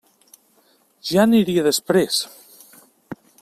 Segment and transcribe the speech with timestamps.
[1.09, 2.25] Ja aniria després!